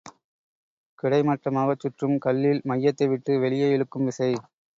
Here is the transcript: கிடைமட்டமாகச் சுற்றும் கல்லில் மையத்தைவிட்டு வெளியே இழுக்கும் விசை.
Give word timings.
கிடைமட்டமாகச் 0.99 1.79
சுற்றும் 1.79 2.17
கல்லில் 2.17 2.61
மையத்தைவிட்டு 2.63 3.39
வெளியே 3.39 3.69
இழுக்கும் 3.71 4.05
விசை. 4.05 4.31